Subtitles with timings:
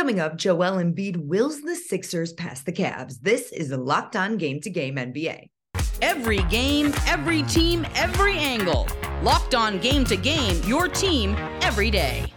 [0.00, 3.20] Coming up, Joel Embiid wills the Sixers past the Cavs.
[3.20, 5.50] This is locked on game to game NBA.
[6.00, 8.88] Every game, every team, every angle.
[9.22, 12.32] Locked on game to game, your team every day.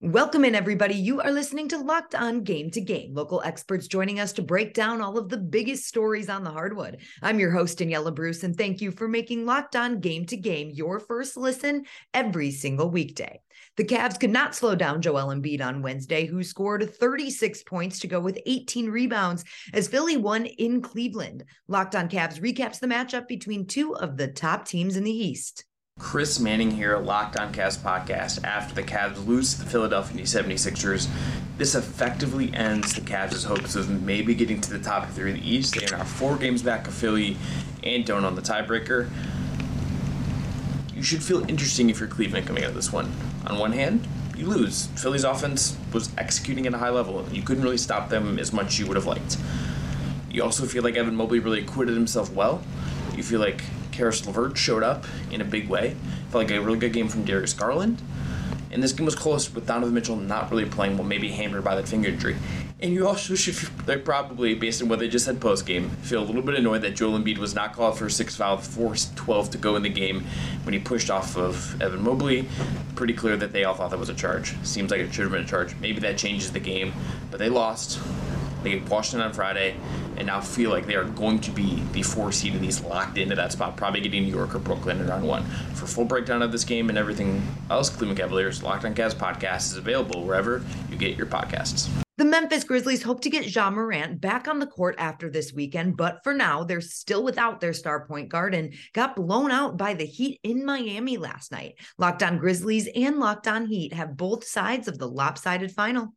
[0.00, 0.94] Welcome in, everybody.
[0.94, 4.72] You are listening to Locked On Game to Game, local experts joining us to break
[4.72, 6.98] down all of the biggest stories on the hardwood.
[7.20, 10.70] I'm your host, Daniella Bruce, and thank you for making Locked On Game to Game
[10.70, 13.40] your first listen every single weekday.
[13.76, 18.06] The Cavs could not slow down Joel Embiid on Wednesday, who scored 36 points to
[18.06, 19.44] go with 18 rebounds
[19.74, 21.42] as Philly won in Cleveland.
[21.66, 25.64] Locked On Cavs recaps the matchup between two of the top teams in the East.
[25.98, 28.44] Chris Manning here, Locked On Cavs podcast.
[28.44, 31.08] After the Cavs lose to the Philadelphia 76ers,
[31.58, 35.50] this effectively ends the Cavs' hopes of maybe getting to the top three of the
[35.50, 35.74] East.
[35.74, 37.36] They are now four games back of Philly
[37.82, 39.10] and don't on the tiebreaker.
[40.94, 43.12] You should feel interesting if you're Cleveland coming out of this one.
[43.46, 44.86] On one hand, you lose.
[44.94, 47.26] Philly's offense was executing at a high level.
[47.32, 49.36] You couldn't really stop them as much as you would have liked.
[50.30, 52.62] You also feel like Evan Mobley really acquitted himself well.
[53.16, 53.62] You feel like
[53.98, 55.96] Caris LeVert showed up in a big way.
[56.30, 58.00] Felt like a really good game from Darius Garland.
[58.70, 61.74] And this game was close with Donovan Mitchell not really playing well, maybe hampered by
[61.74, 62.36] that finger injury.
[62.78, 66.22] And you also should feel, probably, based on what they just said post game, feel
[66.22, 69.16] a little bit annoyed that Joel Embiid was not called for a six foul, forced
[69.16, 70.24] 12 to go in the game
[70.62, 72.48] when he pushed off of Evan Mobley.
[72.94, 74.54] Pretty clear that they all thought that was a charge.
[74.62, 75.74] Seems like it should have been a charge.
[75.80, 76.92] Maybe that changes the game,
[77.32, 77.98] but they lost.
[78.68, 79.76] They Washington on Friday
[80.16, 83.16] and now feel like they are going to be the four seed and these locked
[83.16, 85.44] into that spot, probably getting New York or Brooklyn in round one.
[85.74, 89.72] For full breakdown of this game and everything else, Cleveland Cavaliers Locked on Cavs podcast
[89.72, 91.88] is available wherever you get your podcasts.
[92.18, 95.96] The Memphis Grizzlies hope to get Ja Morant back on the court after this weekend,
[95.96, 99.94] but for now, they're still without their star point guard and got blown out by
[99.94, 101.74] the Heat in Miami last night.
[101.96, 106.12] Locked on Grizzlies and Locked on Heat have both sides of the lopsided final.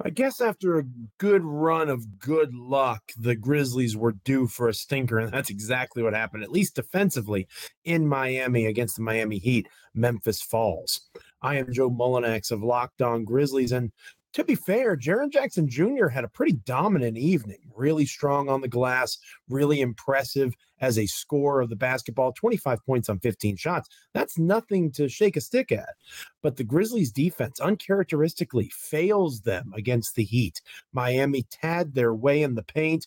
[0.00, 0.84] I guess after a
[1.18, 6.04] good run of good luck, the Grizzlies were due for a stinker, and that's exactly
[6.04, 7.48] what happened, at least defensively
[7.84, 9.66] in Miami against the Miami Heat.
[9.94, 11.08] Memphis Falls.
[11.42, 13.90] I am Joe Mullinax of Locked On Grizzlies, and
[14.34, 16.08] to be fair, Jaren Jackson Jr.
[16.08, 19.18] had a pretty dominant evening, really strong on the glass,
[19.48, 23.88] really impressive as a scorer of the basketball 25 points on 15 shots.
[24.14, 25.94] That's nothing to shake a stick at.
[26.42, 30.60] But the Grizzlies defense uncharacteristically fails them against the Heat.
[30.92, 33.06] Miami tad their way in the paint,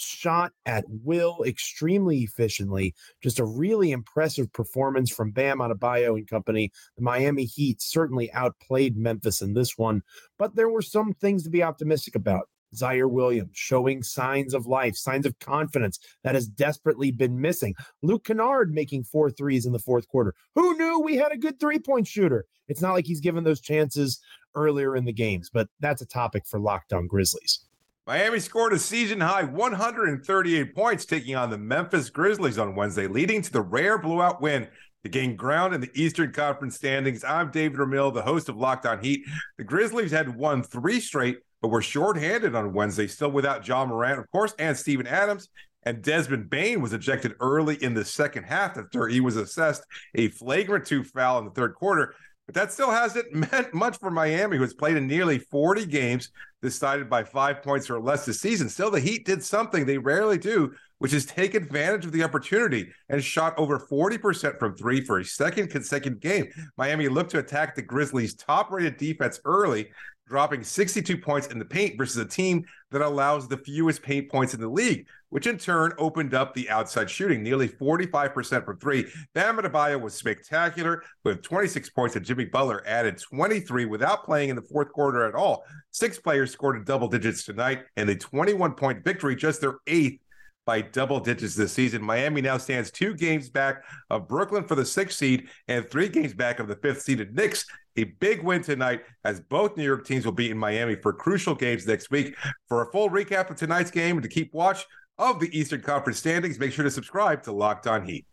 [0.00, 2.94] shot at will extremely efficiently.
[3.22, 6.70] Just a really impressive performance from Bam Adebayo and company.
[6.96, 10.02] The Miami Heat certainly outplayed Memphis in this one,
[10.38, 12.48] but there were some things to be optimistic about.
[12.74, 17.74] Ziaire Williams showing signs of life, signs of confidence that has desperately been missing.
[18.02, 20.34] Luke Kennard making four threes in the fourth quarter.
[20.54, 22.46] Who knew we had a good three point shooter?
[22.68, 24.20] It's not like he's given those chances
[24.54, 27.64] earlier in the games, but that's a topic for Locked On Grizzlies.
[28.06, 33.42] Miami scored a season high 138 points, taking on the Memphis Grizzlies on Wednesday, leading
[33.42, 34.68] to the rare blowout win
[35.04, 37.24] to gain ground in the Eastern Conference standings.
[37.24, 39.24] I'm David Ramil, the host of Locked On Heat.
[39.58, 44.18] The Grizzlies had won three straight, but were shorthanded on Wednesday, still without Ja Morant,
[44.18, 45.48] of course, and Steven Adams.
[45.82, 49.84] And Desmond Bane was ejected early in the second half after he was assessed
[50.14, 52.14] a flagrant two foul in the third quarter.
[52.50, 56.30] But that still hasn't meant much for Miami, who has played in nearly 40 games,
[56.62, 58.68] decided by five points or less this season.
[58.68, 62.90] Still, the Heat did something they rarely do, which is take advantage of the opportunity
[63.08, 66.48] and shot over 40% from three for a second consecutive game.
[66.76, 69.92] Miami looked to attack the Grizzlies' top rated defense early,
[70.26, 74.54] dropping 62 points in the paint versus a team that allows the fewest paint points
[74.54, 79.10] in the league, which in turn opened up the outside shooting, nearly 45% from three.
[79.34, 84.56] Bam Adebayo was spectacular with 26 points, and Jimmy Butler added 23 without playing in
[84.56, 85.64] the fourth quarter at all.
[85.90, 90.20] Six players scored in double digits tonight, and a 21 point victory, just their eighth
[90.66, 92.02] by double digits this season.
[92.02, 96.34] Miami now stands two games back of Brooklyn for the sixth seed and three games
[96.34, 97.66] back of the fifth seeded Knicks.
[97.96, 101.54] A big win tonight as both New York teams will be in Miami for crucial
[101.54, 102.36] games next week.
[102.68, 104.86] For a full recap of tonight's game and to keep watch
[105.20, 108.24] of the Eastern Conference standings, make sure to subscribe to Locked On Heat.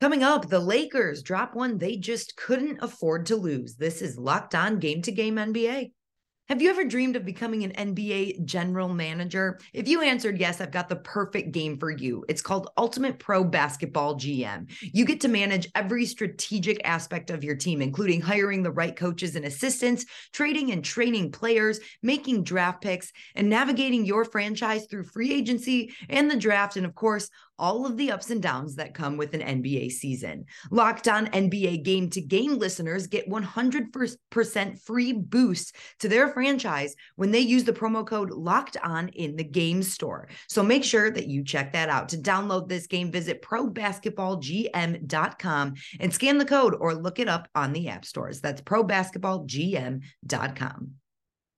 [0.00, 3.76] Coming up, the Lakers drop one they just couldn't afford to lose.
[3.76, 5.92] This is Locked On Game to Game NBA.
[6.48, 9.60] Have you ever dreamed of becoming an NBA general manager?
[9.72, 12.24] If you answered yes, I've got the perfect game for you.
[12.28, 14.68] It's called Ultimate Pro Basketball GM.
[14.80, 19.36] You get to manage every strategic aspect of your team, including hiring the right coaches
[19.36, 25.32] and assistants, trading and training players, making draft picks, and navigating your franchise through free
[25.32, 26.76] agency and the draft.
[26.76, 30.44] And of course, all of the ups and downs that come with an NBA season.
[30.70, 37.30] Locked on NBA game to game listeners get 100% free boost to their franchise when
[37.30, 40.28] they use the promo code locked on in the game store.
[40.48, 42.10] So make sure that you check that out.
[42.10, 47.72] To download this game, visit probasketballgm.com and scan the code or look it up on
[47.72, 48.40] the app stores.
[48.40, 51.01] That's probasketballgm.com.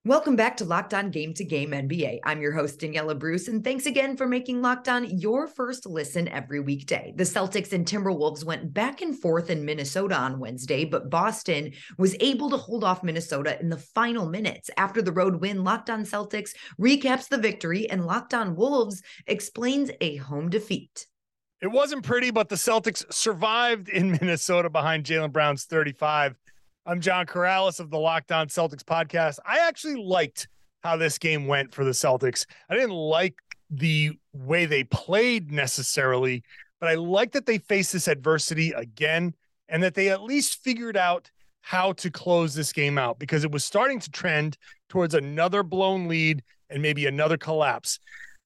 [0.06, 2.18] Welcome back to Locked On Game to Game NBA.
[2.24, 6.28] I'm your host, Daniella Bruce, and thanks again for making Locked On your first listen
[6.28, 7.14] every weekday.
[7.16, 12.16] The Celtics and Timberwolves went back and forth in Minnesota on Wednesday, but Boston was
[12.20, 14.68] able to hold off Minnesota in the final minutes.
[14.76, 19.90] After the road win, Locked On Celtics recaps the victory, and Locked On Wolves explains
[20.02, 21.06] a home defeat.
[21.62, 26.36] It wasn't pretty, but the Celtics survived in Minnesota behind Jaylen Brown's 35
[26.86, 29.38] I'm John Karalis of the Locked On Celtics podcast.
[29.46, 30.48] I actually liked
[30.82, 32.44] how this game went for the Celtics.
[32.68, 33.36] I didn't like
[33.70, 36.44] the way they played necessarily,
[36.80, 39.34] but I like that they faced this adversity again
[39.70, 41.30] and that they at least figured out
[41.62, 44.58] how to close this game out because it was starting to trend
[44.90, 47.98] towards another blown lead and maybe another collapse.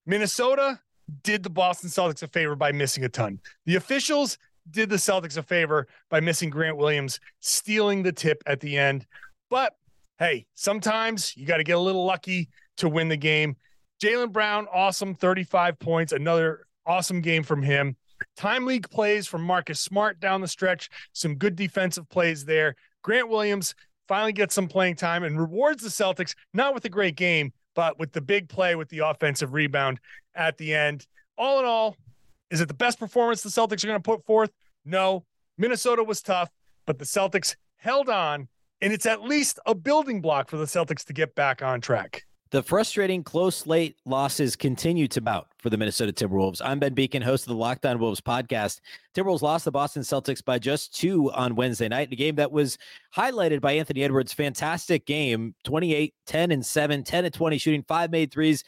[0.06, 0.78] Minnesota
[1.24, 3.40] did the Boston Celtics a favor by missing a ton.
[3.66, 4.38] The officials
[4.70, 9.06] did the Celtics a favor by missing Grant Williams, stealing the tip at the end.
[9.50, 9.74] But
[10.18, 12.48] hey, sometimes you got to get a little lucky
[12.78, 13.56] to win the game.
[14.02, 17.96] Jaylen Brown, awesome, 35 points, another awesome game from him.
[18.36, 22.74] Time league plays from Marcus Smart down the stretch, some good defensive plays there.
[23.02, 23.74] Grant Williams
[24.08, 27.98] finally gets some playing time and rewards the Celtics, not with a great game, but
[27.98, 30.00] with the big play with the offensive rebound
[30.34, 31.06] at the end.
[31.36, 31.96] All in all,
[32.50, 34.50] is it the best performance the Celtics are going to put forth?
[34.84, 35.24] No.
[35.56, 36.50] Minnesota was tough,
[36.86, 38.48] but the Celtics held on,
[38.80, 42.24] and it's at least a building block for the Celtics to get back on track.
[42.50, 46.62] The frustrating close late losses continue to mount for the Minnesota Timberwolves.
[46.64, 48.80] I'm Ben Beacon, host of the Locked On Wolves podcast.
[49.14, 52.78] Timberwolves lost the Boston Celtics by just two on Wednesday night, a game that was
[53.14, 58.10] highlighted by Anthony Edwards' fantastic game 28, 10, and 7, 10 and 20, shooting five
[58.10, 58.64] made threes,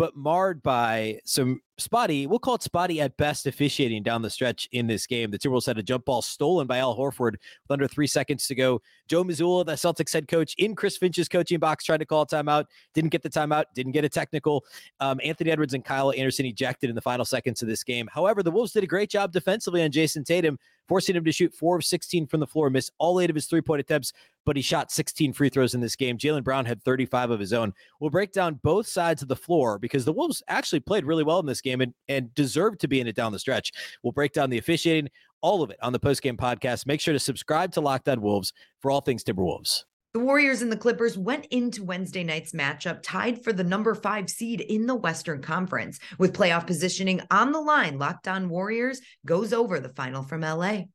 [0.00, 4.66] but marred by some spotty, we'll call it spotty at best officiating down the stretch
[4.72, 5.30] in this game.
[5.30, 8.54] The Timberwolves had a jump ball stolen by Al Horford with under three seconds to
[8.54, 8.80] go.
[9.08, 12.26] Joe Mazzulla, the Celtics head coach in Chris Finch's coaching box, tried to call a
[12.26, 12.64] timeout,
[12.94, 14.64] didn't get the timeout, didn't get a technical.
[15.00, 18.08] Um, Anthony Edwards and Kyle Anderson ejected in the final seconds of this game.
[18.10, 20.58] However, the Wolves did a great job defensively on Jayson Tatum,
[20.90, 23.46] forcing him to shoot four of 16 from the floor, miss all eight of his
[23.46, 24.12] three point attempts,
[24.44, 26.18] but he shot 16 free throws in this game.
[26.18, 27.72] Jaylen Brown had 35 of his own.
[28.00, 31.38] We'll break down both sides of the floor because the Wolves actually played really well
[31.38, 33.70] in this game and, and deserved to be in it down the stretch.
[34.02, 35.10] We'll break down the officiating,
[35.42, 36.86] all of it on the postgame podcast.
[36.86, 39.84] Make sure to subscribe to Locked On Wolves for all things Timberwolves.
[40.12, 44.28] The Warriors and the Clippers went into Wednesday night's matchup tied for the number five
[44.28, 46.00] seed in the Western Conference.
[46.18, 50.86] With playoff positioning on the line, Locked On Warriors goes over the final from LA.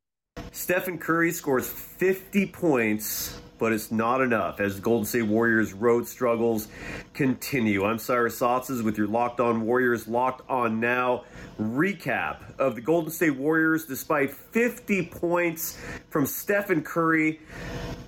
[0.52, 6.68] Stephen Curry scores 50 points, but it's not enough as Golden State Warriors road struggles
[7.14, 7.86] continue.
[7.86, 11.24] I'm Cyrus Saatsaz with your Locked On Warriors Locked On Now
[11.60, 15.80] recap of the Golden State Warriors despite 50 points
[16.10, 17.40] from Stephen Curry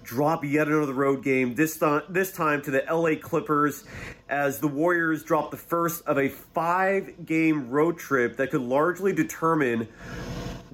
[0.04, 3.84] drop yet another road game this time this time to the LA Clippers
[4.30, 9.14] as the Warriors drop the first of a 5 game road trip that could largely
[9.14, 9.88] determine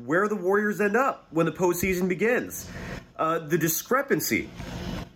[0.05, 2.69] where the Warriors end up when the postseason begins.
[3.23, 4.49] Uh, the discrepancy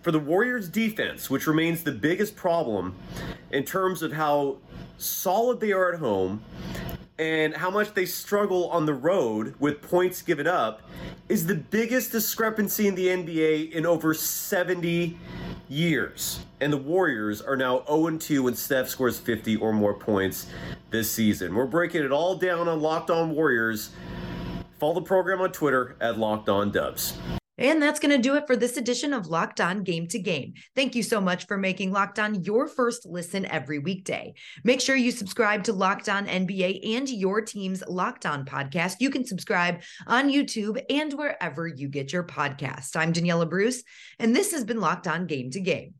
[0.01, 2.95] for the Warriors defense, which remains the biggest problem
[3.51, 4.59] in terms of how
[4.97, 6.41] solid they are at home
[7.19, 10.83] and how much they struggle on the road with points given up,
[11.27, 15.17] is the biggest discrepancy in the NBA in over 70
[15.67, 16.39] years.
[16.61, 20.47] And the Warriors are now 0 2 when Steph scores 50 or more points
[20.91, 21.53] this season.
[21.53, 23.89] We're breaking it all down on Locked On Warriors.
[24.79, 27.17] Follow the program on Twitter at Locked On Dubs.
[27.57, 30.53] And that's going to do it for this edition of Locked On Game to Game.
[30.75, 34.33] Thank you so much for making Locked On your first listen every weekday.
[34.63, 38.97] Make sure you subscribe to Locked On NBA and your team's Locked On podcast.
[38.99, 42.95] You can subscribe on YouTube and wherever you get your podcast.
[42.95, 43.83] I'm Daniella Bruce,
[44.19, 45.95] and this has been Locked On Game to Game.